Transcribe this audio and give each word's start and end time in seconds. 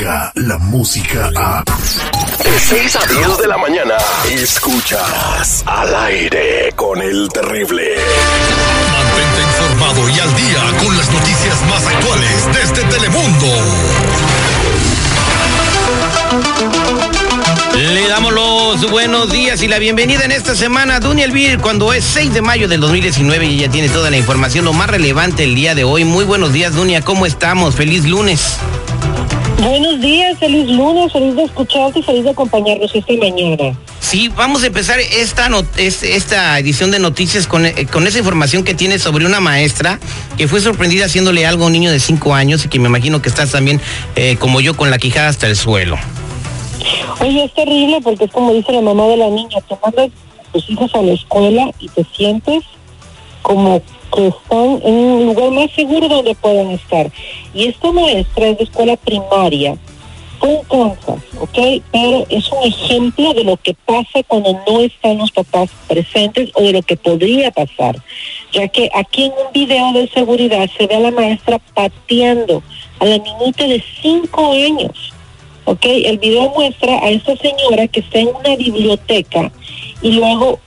La 0.00 0.56
música 0.58 1.30
a... 1.36 1.62
De 1.62 2.58
6 2.58 2.96
a 2.96 3.06
10 3.06 3.38
de 3.38 3.46
la 3.46 3.58
mañana. 3.58 3.96
Escuchas 4.32 5.62
al 5.66 5.94
aire 5.94 6.72
con 6.74 7.02
el 7.02 7.28
terrible. 7.28 7.96
Mantente 8.92 9.42
informado 9.42 10.08
y 10.08 10.20
al 10.20 10.34
día 10.36 10.78
con 10.82 10.96
las 10.96 11.10
noticias 11.10 11.60
más 11.68 11.86
actuales 11.86 12.48
desde 12.50 12.82
Telemundo. 12.88 13.46
Le 17.76 18.08
damos 18.08 18.32
los 18.32 18.90
buenos 18.90 19.30
días 19.30 19.62
y 19.62 19.68
la 19.68 19.78
bienvenida 19.78 20.24
en 20.24 20.32
esta 20.32 20.54
semana 20.54 20.96
a 20.96 21.00
Duny 21.00 21.24
Elvir 21.24 21.58
cuando 21.58 21.92
es 21.92 22.04
6 22.04 22.32
de 22.32 22.40
mayo 22.40 22.68
del 22.68 22.80
2019 22.80 23.44
y 23.44 23.58
ya 23.58 23.70
tiene 23.70 23.90
toda 23.90 24.10
la 24.10 24.16
información, 24.16 24.64
lo 24.64 24.72
más 24.72 24.88
relevante 24.88 25.44
el 25.44 25.54
día 25.54 25.74
de 25.74 25.84
hoy. 25.84 26.04
Muy 26.04 26.24
buenos 26.24 26.54
días, 26.54 26.74
Dunia, 26.74 27.02
¿cómo 27.02 27.26
estamos? 27.26 27.74
Feliz 27.74 28.06
lunes. 28.06 28.56
Buenos 29.60 30.00
días, 30.00 30.38
feliz 30.38 30.70
lunes, 30.70 31.12
feliz 31.12 31.36
de 31.36 31.42
escucharte 31.42 31.98
y 31.98 32.02
feliz 32.02 32.24
de 32.24 32.30
acompañarnos 32.30 32.94
esta 32.94 33.12
mañana. 33.12 33.78
Sí, 34.00 34.28
vamos 34.28 34.62
a 34.62 34.68
empezar 34.68 34.98
esta, 35.00 35.50
esta 35.76 36.58
edición 36.58 36.90
de 36.90 36.98
noticias 36.98 37.46
con, 37.46 37.66
eh, 37.66 37.86
con 37.92 38.06
esa 38.06 38.18
información 38.18 38.64
que 38.64 38.72
tiene 38.72 38.98
sobre 38.98 39.26
una 39.26 39.38
maestra 39.38 40.00
que 40.38 40.48
fue 40.48 40.62
sorprendida 40.62 41.04
haciéndole 41.04 41.46
algo 41.46 41.64
a 41.64 41.66
un 41.66 41.74
niño 41.74 41.92
de 41.92 42.00
5 42.00 42.34
años 42.34 42.64
y 42.64 42.68
que 42.68 42.78
me 42.78 42.88
imagino 42.88 43.20
que 43.20 43.28
estás 43.28 43.52
también 43.52 43.82
eh, 44.16 44.36
como 44.40 44.62
yo 44.62 44.74
con 44.78 44.90
la 44.90 44.96
quijada 44.96 45.28
hasta 45.28 45.46
el 45.46 45.56
suelo. 45.56 45.98
Oye, 47.20 47.44
es 47.44 47.52
terrible 47.52 48.00
porque 48.02 48.24
es 48.24 48.30
como 48.30 48.54
dice 48.54 48.72
la 48.72 48.80
mamá 48.80 49.08
de 49.08 49.18
la 49.18 49.28
niña, 49.28 49.60
te 49.68 49.76
mandas 49.82 50.08
tus 50.54 50.70
hijos 50.70 50.90
a 50.94 51.02
la 51.02 51.12
escuela 51.12 51.70
y 51.78 51.88
te 51.88 52.06
sientes 52.16 52.64
como 53.42 53.82
que 54.14 54.28
están 54.28 54.80
en 54.84 54.94
un 54.94 55.26
lugar 55.26 55.50
más 55.50 55.70
seguro 55.72 56.08
donde 56.08 56.34
puedan 56.34 56.70
estar. 56.70 57.10
Y 57.54 57.66
esta 57.66 57.92
maestra 57.92 58.48
es 58.48 58.58
de 58.58 58.64
escuela 58.64 58.96
primaria, 58.96 59.76
con 60.40 60.64
Kansas, 60.64 61.22
¿ok? 61.38 61.82
Pero 61.92 62.26
es 62.30 62.50
un 62.50 62.64
ejemplo 62.64 63.34
de 63.34 63.44
lo 63.44 63.56
que 63.58 63.74
pasa 63.84 64.22
cuando 64.26 64.58
no 64.66 64.80
están 64.80 65.18
los 65.18 65.30
papás 65.30 65.70
presentes 65.86 66.50
o 66.54 66.62
de 66.62 66.72
lo 66.72 66.82
que 66.82 66.96
podría 66.96 67.50
pasar, 67.50 67.96
ya 68.52 68.66
que 68.68 68.90
aquí 68.94 69.24
en 69.24 69.32
un 69.32 69.52
video 69.52 69.92
de 69.92 70.08
seguridad 70.08 70.68
se 70.76 70.86
ve 70.86 70.96
a 70.96 71.00
la 71.00 71.10
maestra 71.10 71.60
pateando 71.74 72.62
a 72.98 73.04
la 73.04 73.18
niñita 73.18 73.64
de 73.66 73.84
cinco 74.02 74.52
años. 74.52 75.12
¿ok? 75.66 75.84
El 75.84 76.18
video 76.18 76.50
muestra 76.56 76.98
a 76.98 77.10
esta 77.10 77.36
señora 77.36 77.86
que 77.86 78.00
está 78.00 78.18
en 78.18 78.28
una 78.28 78.56
biblioteca 78.56 79.52
y 80.02 80.12
luego 80.12 80.58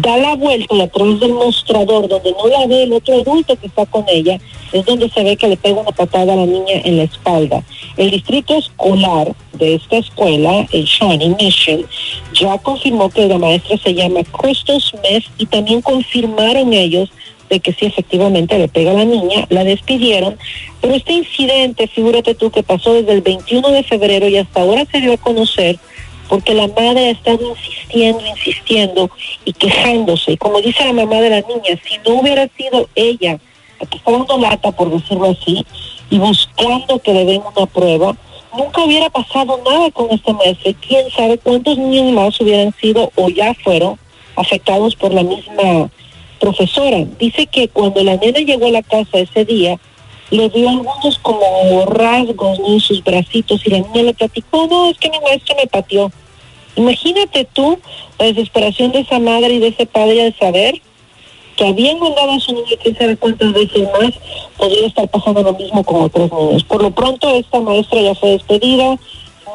da 0.00 0.16
la 0.16 0.34
vuelta 0.34 0.82
a 0.82 0.88
través 0.88 1.20
del 1.20 1.32
mostrador 1.32 2.08
donde 2.08 2.32
no 2.32 2.48
la 2.48 2.66
ve 2.66 2.84
el 2.84 2.92
otro 2.92 3.14
adulto 3.14 3.56
que 3.56 3.66
está 3.66 3.86
con 3.86 4.04
ella, 4.08 4.38
es 4.72 4.84
donde 4.84 5.08
se 5.08 5.22
ve 5.22 5.36
que 5.36 5.48
le 5.48 5.56
pega 5.56 5.80
una 5.80 5.92
patada 5.92 6.32
a 6.32 6.36
la 6.36 6.46
niña 6.46 6.80
en 6.84 6.98
la 6.98 7.04
espalda. 7.04 7.62
El 7.96 8.10
distrito 8.10 8.54
escolar 8.54 9.34
de 9.54 9.74
esta 9.76 9.96
escuela, 9.96 10.66
el 10.72 10.84
Shawnee 10.84 11.34
Mission, 11.40 11.86
ya 12.34 12.58
confirmó 12.58 13.08
que 13.10 13.26
la 13.26 13.38
maestra 13.38 13.78
se 13.78 13.94
llama 13.94 14.22
Crystal 14.24 14.80
Smith 14.80 15.24
y 15.38 15.46
también 15.46 15.80
confirmaron 15.80 16.72
ellos 16.72 17.10
de 17.48 17.60
que 17.60 17.72
sí 17.72 17.86
efectivamente 17.86 18.58
le 18.58 18.68
pega 18.68 18.90
a 18.90 18.94
la 18.94 19.04
niña, 19.04 19.46
la 19.50 19.64
despidieron, 19.64 20.36
pero 20.80 20.94
este 20.94 21.12
incidente, 21.12 21.86
figúrate 21.86 22.34
tú, 22.34 22.50
que 22.50 22.62
pasó 22.62 22.92
desde 22.92 23.12
el 23.12 23.20
21 23.20 23.70
de 23.70 23.82
febrero 23.84 24.28
y 24.28 24.36
hasta 24.36 24.60
ahora 24.60 24.84
se 24.90 25.00
dio 25.00 25.12
a 25.12 25.16
conocer 25.16 25.78
porque 26.28 26.54
la 26.54 26.68
madre 26.68 27.06
ha 27.06 27.10
estado 27.10 27.40
insistiendo, 27.50 28.26
insistiendo 28.26 29.10
y 29.44 29.52
quejándose. 29.52 30.36
Como 30.38 30.60
dice 30.60 30.84
la 30.84 30.92
mamá 30.92 31.16
de 31.20 31.30
la 31.30 31.40
niña, 31.42 31.80
si 31.84 31.98
no 32.06 32.20
hubiera 32.20 32.48
sido 32.56 32.88
ella 32.94 33.38
dando 34.06 34.38
lata, 34.38 34.72
por 34.72 34.90
decirlo 34.90 35.30
así, 35.30 35.64
y 36.10 36.18
buscando 36.18 36.98
que 36.98 37.12
le 37.12 37.24
den 37.24 37.42
una 37.54 37.66
prueba, 37.66 38.16
nunca 38.56 38.84
hubiera 38.84 39.10
pasado 39.10 39.60
nada 39.64 39.90
con 39.90 40.10
esta 40.10 40.32
maestra. 40.32 40.72
¿Quién 40.86 41.10
sabe 41.10 41.38
cuántos 41.38 41.76
niños 41.76 42.12
más 42.12 42.40
hubieran 42.40 42.74
sido 42.80 43.10
o 43.16 43.28
ya 43.28 43.54
fueron 43.54 43.98
afectados 44.36 44.94
por 44.96 45.12
la 45.12 45.22
misma 45.22 45.90
profesora. 46.38 47.04
Dice 47.18 47.46
que 47.46 47.68
cuando 47.68 48.02
la 48.02 48.16
nena 48.16 48.40
llegó 48.40 48.66
a 48.66 48.70
la 48.70 48.82
casa 48.82 49.18
ese 49.18 49.44
día, 49.44 49.78
le 50.30 50.48
dio 50.48 50.68
algunos 50.68 51.18
como 51.20 51.86
rasgos 51.86 52.58
en 52.66 52.80
sus 52.80 53.02
bracitos 53.02 53.64
y 53.64 53.70
la 53.70 53.78
niña 53.78 54.02
le 54.02 54.14
platicó, 54.14 54.66
no, 54.66 54.90
es 54.90 54.98
que 54.98 55.10
mi 55.10 55.20
maestro 55.20 55.54
me 55.56 55.66
pateó. 55.66 56.10
Imagínate 56.74 57.46
tú 57.52 57.78
la 58.18 58.26
desesperación 58.26 58.92
de 58.92 59.00
esa 59.00 59.18
madre 59.18 59.54
y 59.54 59.58
de 59.58 59.68
ese 59.68 59.86
padre 59.86 60.24
de 60.24 60.32
saber 60.32 60.80
que 61.56 61.66
habían 61.66 61.98
mandado 61.98 62.32
a 62.32 62.40
su 62.40 62.52
niño 62.52 62.76
quién 62.82 62.96
sabe 62.96 63.16
cuántas 63.16 63.52
veces 63.52 63.88
más, 63.98 64.12
podría 64.58 64.86
estar 64.86 65.08
pasando 65.08 65.42
lo 65.42 65.54
mismo 65.54 65.82
con 65.84 66.02
otros 66.02 66.30
niños. 66.30 66.64
Por 66.64 66.82
lo 66.82 66.90
pronto, 66.90 67.30
esta 67.30 67.60
maestra 67.60 68.00
ya 68.02 68.14
fue 68.14 68.30
despedida, 68.30 68.98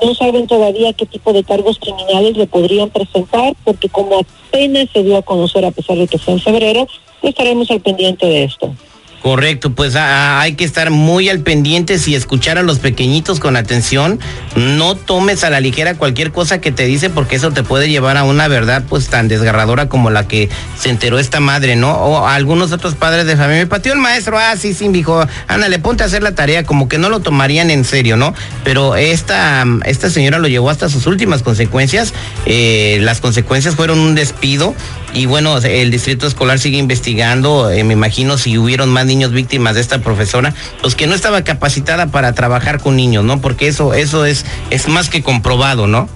no 0.02 0.16
saben 0.16 0.48
todavía 0.48 0.94
qué 0.94 1.06
tipo 1.06 1.32
de 1.32 1.44
cargos 1.44 1.78
criminales 1.78 2.36
le 2.36 2.48
podrían 2.48 2.90
presentar, 2.90 3.53
porque 3.64 3.88
como 3.88 4.20
apenas 4.20 4.88
se 4.92 5.03
dio 5.03 5.18
a 5.18 5.22
conocer, 5.22 5.64
a 5.64 5.72
pesar 5.72 5.98
de 5.98 6.08
que 6.08 6.18
fue 6.18 6.34
en 6.34 6.40
febrero, 6.40 6.88
estaremos 7.22 7.70
al 7.70 7.82
pendiente 7.82 8.26
de 8.26 8.46
esto. 8.46 8.74
Correcto, 9.22 9.72
pues 9.72 9.96
hay 9.96 10.54
que 10.54 10.64
estar 10.64 10.90
muy 10.90 11.30
al 11.30 11.42
pendiente 11.42 11.98
y 12.08 12.16
escuchar 12.16 12.58
a 12.58 12.64
los 12.64 12.80
pequeñitos 12.80 13.40
con 13.40 13.56
atención. 13.56 14.20
No 14.56 14.96
tomes 14.96 15.44
a 15.44 15.52
la 15.52 15.59
ligera 15.59 15.94
cualquier 15.94 16.32
cosa 16.32 16.59
que 16.59 16.72
te 16.72 16.86
dice 16.86 17.12
porque 17.12 17.36
eso 17.36 17.52
te 17.52 17.62
puede 17.62 17.88
llevar 17.88 18.18
a 18.18 18.24
una 18.24 18.48
verdad 18.48 18.84
pues 18.90 19.09
tan 19.09 19.28
desgarradora 19.28 19.88
como 19.90 20.09
la 20.09 20.28
que 20.28 20.50
se 20.80 20.90
enteró 20.90 21.20
esta 21.20 21.40
madre, 21.40 21.76
¿no? 21.76 21.92
O 21.92 22.28
algunos 22.28 22.72
otros 22.72 22.96
padres 22.96 23.28
de 23.28 23.38
familia. 23.38 23.62
Me 23.62 23.68
pateó 23.68 23.94
el 23.94 24.00
maestro, 24.00 24.40
ah, 24.40 24.56
sí, 24.58 24.74
sí, 24.74 24.88
dijo, 24.88 25.24
ándale, 25.48 25.78
ponte 25.78 26.02
a 26.02 26.08
hacer 26.08 26.24
la 26.24 26.34
tarea, 26.34 26.64
como 26.64 26.88
que 26.88 26.98
no 26.98 27.09
lo 27.09 27.20
tomarían 27.20 27.70
en 27.70 27.86
serio, 27.86 28.18
¿no? 28.18 28.34
Pero 28.64 28.96
esta, 28.96 29.66
esta 29.86 30.09
señora 30.09 30.40
lo 30.40 30.48
llevó 30.48 30.72
hasta 30.72 30.90
sus 30.90 31.06
últimas 31.06 31.44
consecuencias. 31.44 32.16
Eh, 32.48 32.98
las 33.02 33.22
consecuencias 33.22 33.76
fueron 33.76 34.00
un 34.00 34.16
despido 34.16 34.74
y 35.14 35.26
bueno, 35.26 35.58
el 35.58 35.92
distrito 35.92 36.26
escolar 36.26 36.60
sigue 36.60 36.78
investigando, 36.78 37.70
eh, 37.70 37.84
me 37.84 37.94
imagino 37.94 38.38
si 38.38 38.58
hubieron 38.58 38.90
más 38.90 39.06
niños 39.06 39.32
víctimas 39.32 39.76
de 39.76 39.82
esta 39.82 40.00
profesora, 40.00 40.54
pues 40.82 40.96
que 40.96 41.08
no 41.08 41.16
estaba 41.16 41.44
capacitada 41.44 42.08
para 42.08 42.34
trabajar 42.34 42.82
con 42.82 42.96
niños, 42.96 43.24
¿no? 43.24 43.42
Porque 43.42 43.68
eso, 43.68 43.94
eso 43.94 44.26
es, 44.26 44.46
es 44.70 44.88
más 44.88 45.10
que 45.10 45.22
comprobado, 45.22 45.88
¿no? 45.88 46.08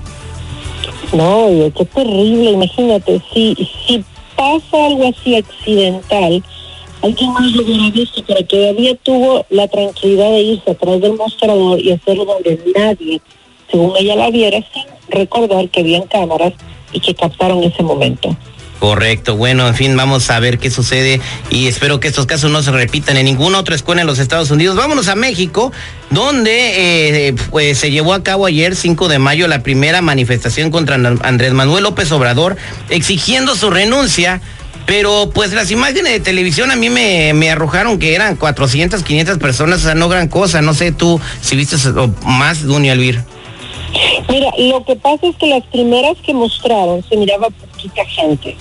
No, 1.13 1.47
qué 1.77 1.85
terrible, 1.85 2.51
imagínate, 2.51 3.21
si, 3.33 3.55
si 3.85 4.03
pasa 4.35 4.85
algo 4.85 5.09
así 5.09 5.35
accidental, 5.35 6.43
alguien 7.01 7.33
más 7.33 7.51
lo 7.51 7.63
hubiera 7.63 7.89
visto, 7.91 8.23
pero 8.25 8.45
todavía 8.45 8.95
tuvo 9.03 9.45
la 9.49 9.67
tranquilidad 9.67 10.31
de 10.31 10.41
irse 10.41 10.71
atrás 10.71 11.01
del 11.01 11.13
mostrador 11.15 11.79
y 11.79 11.91
hacerlo 11.91 12.25
donde 12.25 12.59
nadie, 12.75 13.21
según 13.69 13.93
ella 13.97 14.15
la 14.15 14.29
viera, 14.29 14.57
sin 14.73 14.83
recordar 15.09 15.69
que 15.69 15.81
habían 15.81 16.03
cámaras 16.07 16.53
y 16.91 16.99
que 16.99 17.13
captaron 17.13 17.63
ese 17.63 17.83
momento. 17.83 18.35
Correcto, 18.79 19.37
bueno, 19.37 19.67
en 19.67 19.73
fin, 19.73 19.95
vamos 19.95 20.29
a 20.29 20.39
ver 20.39 20.59
qué 20.59 20.69
sucede 20.69 21.21
y 21.49 21.67
espero 21.67 21.99
que 21.99 22.09
estos 22.09 22.25
casos 22.25 22.51
no 22.51 22.61
se 22.61 22.71
repitan 22.71 23.15
en 23.15 23.25
ninguna 23.25 23.59
otra 23.59 23.73
escuela 23.73 24.01
en 24.01 24.07
los 24.07 24.19
Estados 24.19 24.51
Unidos. 24.51 24.75
Vámonos 24.75 25.07
a 25.07 25.15
México, 25.15 25.71
donde 26.09 27.27
eh, 27.27 27.35
pues, 27.51 27.77
se 27.79 27.89
llevó 27.89 28.13
a 28.13 28.21
cabo 28.21 28.45
ayer, 28.45 28.75
5 28.75 29.07
de 29.07 29.17
mayo, 29.17 29.47
la 29.47 29.63
primera 29.63 30.01
manifestación 30.01 30.71
contra 30.71 30.95
Andrés 30.95 31.53
Manuel 31.53 31.83
López 31.83 32.11
Obrador, 32.11 32.57
exigiendo 32.89 33.55
su 33.55 33.69
renuncia. 33.69 34.41
Pero 34.85 35.31
pues 35.33 35.51
las 35.51 35.71
imágenes 35.71 36.13
de 36.13 36.19
televisión 36.19 36.69
a 36.69 36.75
mí 36.75 36.91
me, 36.91 37.33
me 37.33 37.49
arrojaron 37.49 37.97
que 37.97 38.13
eran 38.13 38.35
400, 38.35 39.01
500 39.01 39.39
personas, 39.39 39.79
o 39.79 39.83
sea, 39.85 39.95
no 39.95 40.09
gran 40.09 40.27
cosa. 40.27 40.61
No 40.61 40.75
sé 40.75 40.91
tú 40.91 41.19
si 41.41 41.55
viste 41.55 41.75
más, 42.23 42.61
Dunia 42.61 42.93
Elvir. 42.93 43.23
Mira, 44.29 44.51
lo 44.57 44.85
que 44.85 44.95
pasa 44.95 45.25
es 45.27 45.35
que 45.37 45.47
las 45.47 45.63
primeras 45.67 46.17
que 46.23 46.35
mostraron 46.35 47.03
se 47.09 47.17
miraba 47.17 47.47
gente. 48.05 48.55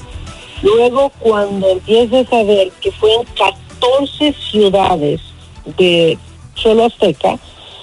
Luego, 0.63 1.11
cuando 1.19 1.69
empiezas 1.69 2.33
a 2.33 2.43
ver 2.43 2.71
que 2.81 2.91
fue 2.93 3.13
en 3.15 3.25
14 3.35 4.35
ciudades 4.51 5.21
de 5.77 6.19
solo 6.55 6.85
Azteca, 6.85 7.39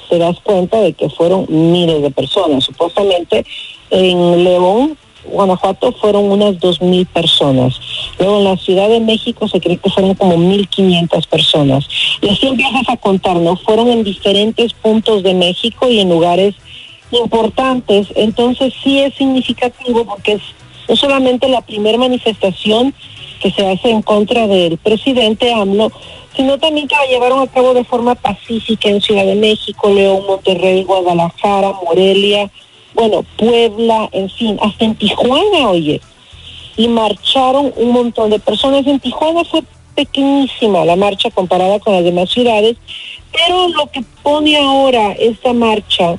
te 0.10 0.18
das 0.18 0.40
cuenta 0.42 0.80
de 0.82 0.94
que 0.94 1.10
fueron 1.10 1.46
miles 1.50 2.02
de 2.02 2.12
personas. 2.12 2.64
Supuestamente 2.64 3.46
en 3.90 4.44
León, 4.44 4.98
Guanajuato, 5.26 5.92
fueron 5.94 6.32
unas 6.32 6.56
2.000 6.56 7.06
personas. 7.08 7.80
Luego 8.18 8.40
en 8.40 8.44
la 8.46 8.58
Ciudad 8.58 8.90
de 8.90 9.00
México 9.00 9.48
se 9.48 9.62
cree 9.62 9.78
que 9.78 9.90
fueron 9.90 10.16
como 10.16 10.36
1.500 10.36 11.28
personas. 11.28 11.88
Y 12.22 12.30
así 12.30 12.48
empiezas 12.48 12.90
a 12.90 12.98
contar, 12.98 13.38
¿no? 13.38 13.56
Fueron 13.58 13.90
en 13.90 14.04
diferentes 14.04 14.74
puntos 14.74 15.24
de 15.24 15.34
México 15.34 15.88
y 15.88 16.00
en 16.00 16.10
lugares 16.10 16.56
importantes, 17.12 18.08
entonces 18.16 18.74
sí 18.84 19.00
es 19.00 19.14
significativo 19.16 20.06
porque 20.06 20.34
es 20.34 20.42
no 20.88 20.95
solamente 20.95 21.48
la 21.48 21.62
primera 21.62 21.98
manifestación 21.98 22.94
que 23.42 23.51
se 23.51 23.68
hace 23.68 23.89
en 23.89 24.01
contra 24.01 24.48
del 24.48 24.78
presidente 24.78 25.54
AMLO, 25.54 25.92
sino 26.36 26.57
también 26.60 26.88
que 26.88 26.95
la 26.95 27.06
llevaron 27.07 27.42
a 27.42 27.48
cabo 27.48 27.74
de 27.74 27.83
forma 27.83 28.16
pacífica 28.16 28.89
en 28.89 29.01
Ciudad 29.01 29.25
de 29.25 29.36
México, 29.36 29.89
León, 29.89 30.24
Monterrey, 30.28 30.83
Guadalajara, 30.83 31.74
Morelia, 31.83 32.50
bueno, 32.94 33.25
Puebla, 33.38 34.10
en 34.12 34.30
fin, 34.30 34.57
hasta 34.62 34.86
en 34.86 34.95
Tijuana, 34.95 35.69
oye. 35.69 36.01
Y 36.78 36.88
marcharon 36.88 37.74
un 37.75 37.92
montón 37.92 38.30
de 38.30 38.39
personas. 38.39 38.86
En 38.88 39.00
Tijuana 39.00 39.44
fue 39.44 39.63
pequeñísima 39.95 40.86
la 40.86 40.95
marcha 40.95 41.30
comparada 41.31 41.80
con 41.80 41.94
las 41.94 42.04
demás 42.04 42.30
ciudades, 42.30 42.77
pero 43.31 43.68
lo 43.69 43.89
que 43.92 44.04
pone 44.24 44.57
ahora 44.57 45.12
esta 45.13 45.54
marcha 45.54 46.16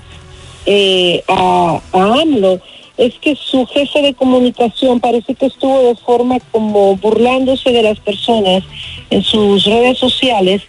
eh, 0.67 1.23
a, 1.29 1.81
a 1.93 2.20
AMLO 2.20 2.61
es 2.97 3.15
que 3.21 3.37
su 3.37 3.67
jefe 3.67 4.03
de 4.03 4.15
comunicación 4.15 5.00
parece 5.00 5.35
que 5.35 5.47
estuvo 5.47 5.79
de 5.81 5.97
forma 5.97 6.39
como 6.50 6.97
burlándose 6.97 7.73
de 7.73 7.83
las 7.83 7.99
personas 8.00 8.62
en 9.11 9.23
sus 9.23 9.65
redes 9.65 9.99
sociales 9.99 10.62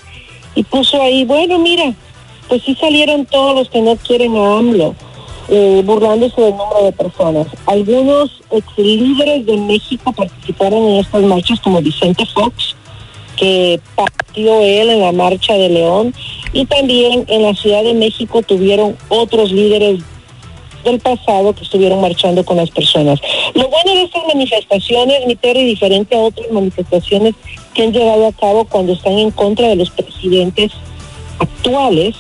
y 0.56 0.64
puso 0.64 1.02
ahí, 1.02 1.26
bueno, 1.26 1.60
mira, 1.60 1.94
pues 2.48 2.64
sí 2.64 2.76
salieron 2.80 3.26
todos 3.26 3.56
los 3.56 3.70
que 3.70 3.82
no 3.82 3.96
quieren 3.98 4.36
a 4.36 4.58
AMLO, 4.58 4.96
eh, 5.50 5.82
burlándose 5.84 6.40
del 6.40 6.56
número 6.56 6.84
de 6.84 6.92
personas. 6.92 7.48
Algunos 7.66 8.42
ex 8.52 8.66
líderes 8.78 9.46
de 9.46 9.58
México 9.58 10.14
participaron 10.14 10.84
en 10.90 11.00
estas 11.00 11.24
marchas, 11.24 11.60
como 11.60 11.82
Vicente 11.82 12.26
Fox, 12.28 12.76
que 13.36 13.80
partió 13.96 14.62
él 14.62 14.90
en 14.90 15.02
la 15.02 15.12
marcha 15.12 15.54
de 15.54 15.70
León, 15.70 16.14
y 16.54 16.66
también 16.66 17.26
en 17.28 17.42
la 17.42 17.56
Ciudad 17.56 17.84
de 17.84 17.94
México 17.94 18.42
tuvieron 18.44 18.96
otros 19.10 19.52
líderes 19.52 20.02
del 20.84 21.00
pasado 21.00 21.54
que 21.54 21.64
estuvieron 21.64 22.02
marchando 22.02 22.44
con 22.44 22.58
las 22.58 22.70
personas. 22.70 23.20
Lo 23.54 23.68
bueno 23.68 23.94
de 23.94 24.04
estas 24.04 24.24
manifestaciones, 24.28 25.26
mi 25.26 25.36
Terry, 25.36 25.64
diferente 25.64 26.16
a 26.16 26.20
otras 26.20 26.52
manifestaciones 26.52 27.36
que 27.74 27.84
han 27.84 27.94
llevado 27.94 28.28
a 28.28 28.34
cabo 28.34 28.66
cuando 28.66 28.94
están 28.94 29.14
en 29.14 29.32
contra 29.32 29.68
de 29.68 29.76
los 29.76 29.90
presidentes 29.90 30.72
actuales, 31.40 32.16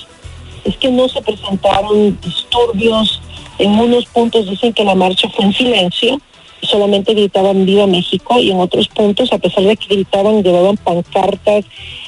es 0.65 0.77
que 0.77 0.89
no 0.89 1.07
se 1.09 1.21
presentaron 1.21 2.19
disturbios. 2.21 3.21
En 3.59 3.71
unos 3.71 4.05
puntos 4.05 4.49
dicen 4.49 4.73
que 4.73 4.83
la 4.83 4.95
marcha 4.95 5.29
fue 5.29 5.45
en 5.45 5.53
silencio, 5.53 6.19
solamente 6.61 7.13
gritaban 7.13 7.65
Viva 7.65 7.87
México 7.87 8.39
y 8.39 8.51
en 8.51 8.59
otros 8.59 8.87
puntos, 8.87 9.31
a 9.31 9.37
pesar 9.37 9.63
de 9.63 9.77
que 9.77 9.93
gritaban, 9.95 10.43
llevaban 10.43 10.77
pancartas 10.77 11.65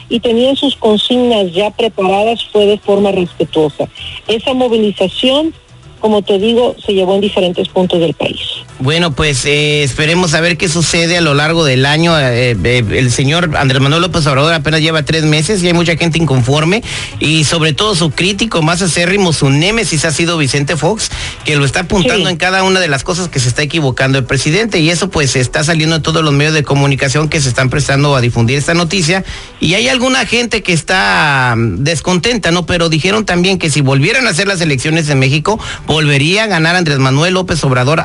y 0.09 0.19
tenían 0.19 0.55
sus 0.55 0.75
consignas 0.75 1.51
ya 1.51 1.71
preparadas, 1.71 2.43
fue 2.51 2.65
de 2.65 2.77
forma 2.77 3.11
respetuosa. 3.11 3.87
Esa 4.27 4.53
movilización 4.53 5.53
como 5.99 6.21
te 6.21 6.37
digo, 6.37 6.75
se 6.83 6.93
llevó 6.93 7.15
en 7.15 7.21
diferentes 7.21 7.67
puntos 7.69 7.99
del 7.99 8.13
país. 8.13 8.44
Bueno, 8.77 9.11
pues 9.11 9.45
eh, 9.45 9.83
esperemos 9.83 10.33
a 10.33 10.41
ver 10.41 10.57
qué 10.57 10.67
sucede 10.67 11.17
a 11.17 11.21
lo 11.21 11.33
largo 11.33 11.63
del 11.63 11.85
año. 11.85 12.19
Eh, 12.19 12.57
eh, 12.61 12.83
el 12.91 13.09
señor 13.09 13.55
Andrés 13.55 13.81
Manuel 13.81 14.01
López 14.01 14.27
Obrador 14.27 14.53
apenas 14.53 14.81
lleva 14.81 15.03
tres 15.03 15.23
meses 15.23 15.63
y 15.63 15.67
hay 15.67 15.73
mucha 15.73 15.95
gente 15.95 16.17
inconforme 16.19 16.83
y 17.19 17.45
sobre 17.45 17.71
todo 17.71 17.95
su 17.95 18.11
crítico 18.11 18.61
más 18.61 18.81
acérrimo, 18.81 19.31
su 19.31 19.49
némesis 19.49 20.03
ha 20.03 20.11
sido 20.11 20.37
Vicente 20.37 20.75
Fox, 20.75 21.09
que 21.45 21.55
lo 21.55 21.63
está 21.63 21.81
apuntando 21.81 22.25
Sí. 22.25 22.31
en 22.31 22.37
cada 22.37 22.63
una 22.63 22.81
de 22.81 22.89
las 22.89 23.03
cosas 23.05 23.29
que 23.29 23.39
se 23.39 23.47
está 23.47 23.61
equivocando 23.61 24.17
el 24.17 24.25
presidente 24.25 24.79
y 24.79 24.89
eso 24.89 25.09
pues 25.09 25.37
está 25.37 25.63
saliendo 25.63 25.95
en 25.95 26.01
todos 26.01 26.21
los 26.23 26.33
medios 26.33 26.53
de 26.53 26.63
comunicación 26.63 27.29
que 27.29 27.39
se 27.39 27.47
están 27.47 27.69
prestando 27.69 28.13
a 28.15 28.19
difundir 28.21 28.57
esta 28.57 28.73
noticia 28.73 29.23
y 29.61 29.75
hay 29.75 29.87
alguna 29.87 30.25
gente 30.25 30.63
que 30.63 30.73
está 30.73 31.55
mm, 31.57 31.83
descontenta, 31.83 32.51
¿no? 32.51 32.65
Pero 32.65 32.89
dijeron 32.89 33.25
también 33.25 33.57
que 33.57 33.69
si 33.69 33.79
volvieran 33.79 34.27
a 34.27 34.31
hacer 34.31 34.47
las 34.47 34.59
elecciones 34.59 35.07
en 35.07 35.19
México, 35.19 35.57
volvería 35.87 36.43
a 36.43 36.47
ganar 36.47 36.75
Andrés 36.75 36.99
Manuel 36.99 37.35
López 37.35 37.63
Obrador 37.63 38.03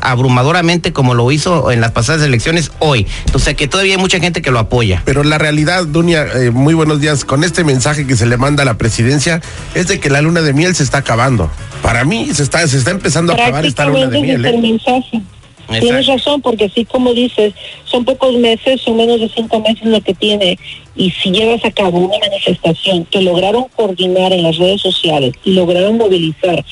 como 0.92 1.14
lo 1.14 1.30
hizo 1.32 1.70
en 1.70 1.80
las 1.80 1.92
pasadas 1.92 2.22
elecciones 2.22 2.70
hoy. 2.80 3.06
O 3.32 3.38
sea 3.38 3.54
que 3.54 3.66
todavía 3.66 3.94
hay 3.94 4.00
mucha 4.00 4.20
gente 4.20 4.42
que 4.42 4.50
lo 4.50 4.58
apoya. 4.58 5.02
Pero 5.04 5.24
la 5.24 5.38
realidad, 5.38 5.86
Dunia, 5.86 6.26
eh, 6.34 6.50
muy 6.50 6.74
buenos 6.74 7.00
días. 7.00 7.24
Con 7.24 7.44
este 7.44 7.64
mensaje 7.64 8.06
que 8.06 8.16
se 8.16 8.26
le 8.26 8.36
manda 8.36 8.62
a 8.62 8.66
la 8.66 8.76
presidencia 8.76 9.40
es 9.74 9.88
de 9.88 10.00
que 10.00 10.10
la 10.10 10.20
luna 10.20 10.42
de 10.42 10.52
miel 10.52 10.74
se 10.74 10.82
está 10.82 10.98
acabando. 10.98 11.50
Para 11.82 12.04
mí 12.04 12.28
se 12.34 12.42
está, 12.42 12.66
se 12.68 12.76
está 12.76 12.90
empezando 12.90 13.32
a 13.32 13.36
acabar 13.36 13.64
esta 13.64 13.86
luna 13.86 14.06
de 14.06 14.20
miel. 14.20 14.44
el 14.44 14.54
¿eh? 14.54 14.58
mensaje. 14.58 15.22
Exacto. 15.70 15.86
Tienes 15.86 16.06
razón, 16.06 16.42
porque 16.42 16.64
así 16.64 16.84
como 16.84 17.14
dices, 17.14 17.54
son 17.84 18.04
pocos 18.04 18.34
meses, 18.34 18.80
son 18.80 18.96
menos 18.96 19.20
de 19.20 19.28
cinco 19.28 19.60
meses 19.60 19.84
lo 19.84 20.00
que 20.00 20.14
tiene, 20.14 20.58
y 20.96 21.12
si 21.12 21.30
llevas 21.30 21.64
a 21.64 21.70
cabo 21.70 21.98
una 21.98 22.18
manifestación 22.18 23.04
que 23.04 23.22
lograron 23.22 23.66
coordinar 23.76 24.32
en 24.32 24.42
las 24.42 24.56
redes 24.56 24.80
sociales 24.80 25.32
y 25.44 25.52
lograron 25.52 25.96
movilizar, 25.96 26.64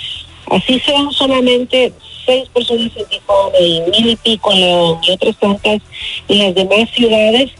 así 0.50 0.81
sean 0.81 1.12
solamente 1.12 1.93
seis 2.29 2.47
personas 2.51 2.93
en 2.95 3.07
Tijuana 3.07 3.59
y 3.59 3.81
mil 3.91 4.11
y 4.11 4.17
pico 4.17 4.53
en 4.53 4.61
León 4.61 4.99
y 5.03 5.11
otras 5.13 5.37
tantas 5.39 5.81
en 6.29 6.39
las 6.39 6.55
demás 6.55 6.91
ciudades, 6.91 7.51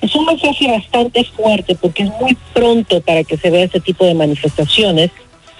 es 0.00 0.14
un 0.14 0.24
mensaje 0.24 0.68
bastante 0.68 1.22
fuerte 1.24 1.74
porque 1.74 2.04
es 2.04 2.10
muy 2.18 2.34
pronto 2.54 3.00
para 3.02 3.24
que 3.24 3.36
se 3.36 3.50
vea 3.50 3.64
este 3.64 3.80
tipo 3.80 4.06
de 4.06 4.14
manifestaciones 4.14 5.10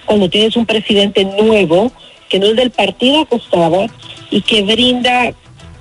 cuando 0.05 0.27
tienes 0.27 0.55
un 0.55 0.65
presidente 0.65 1.23
nuevo 1.23 1.91
que 2.29 2.39
no 2.39 2.47
es 2.47 2.55
del 2.55 2.71
partido 2.71 3.25
que 3.25 3.35
estaba 3.35 3.85
y 4.31 4.41
que 4.41 4.63
brinda 4.63 5.33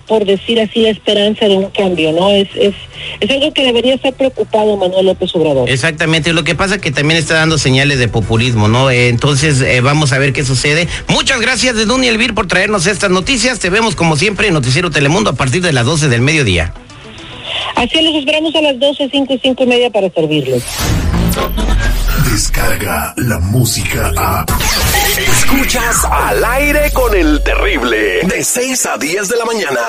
por 0.07 0.27
decir 0.27 0.61
así 0.61 0.83
la 0.83 0.91
esperanza 0.91 1.49
de 1.49 1.57
un 1.57 1.71
cambio, 1.71 2.13
¿no? 2.13 2.31
Es, 2.31 2.49
es, 2.57 2.75
es 3.21 3.31
algo 3.31 3.53
que 3.53 3.65
debería 3.65 3.95
estar 3.95 4.13
preocupado 4.13 4.77
Manuel 4.77 5.07
López 5.07 5.35
Obrador. 5.35 5.69
Exactamente, 5.69 6.33
lo 6.33 6.45
que 6.45 6.55
pasa 6.55 6.77
es 6.77 6.81
que 6.81 6.91
también 6.91 7.19
está 7.19 7.35
dando 7.35 7.59
señales 7.59 7.99
de 7.99 8.09
populismo, 8.09 8.69
¿no? 8.69 8.91
Eh, 8.91 9.09
entonces 9.09 9.61
eh, 9.61 9.81
vamos 9.81 10.13
a 10.13 10.19
ver 10.19 10.33
qué 10.33 10.45
sucede. 10.45 10.89
Muchas 11.09 11.41
gracias 11.41 11.77
de 11.77 11.87
Duny 11.87 12.09
Elvir 12.09 12.35
por 12.35 12.47
traernos 12.47 12.87
estas 12.87 13.11
noticias. 13.11 13.59
Te 13.59 13.71
vemos 13.71 13.97
como 13.97 14.17
siempre 14.17 14.49
en 14.49 14.55
Noticiero 14.55 14.91
Telemundo 14.91 15.31
a 15.31 15.35
partir 15.35 15.63
de 15.63 15.73
las 15.73 15.87
12 15.87 16.09
del 16.09 16.21
mediodía. 16.21 16.73
Así 17.77 18.01
los 18.03 18.15
esperamos 18.15 18.55
a 18.55 18.61
las 18.61 18.79
12, 18.79 19.09
5 19.11 19.35
y 19.35 19.39
5 19.39 19.63
y 19.63 19.67
media 19.67 19.91
para 19.91 20.11
servirles. 20.11 20.65
Descarga 22.31 23.15
la 23.17 23.39
música 23.39 24.13
a. 24.17 24.45
Escuchas 25.19 26.05
al 26.11 26.45
aire 26.45 26.91
con 26.93 27.15
el 27.15 27.43
terrible. 27.43 28.21
De 28.25 28.43
6 28.43 28.87
a 28.87 28.99
10 28.99 29.29
de 29.29 29.37
la 29.37 29.45
mañana. 29.45 29.81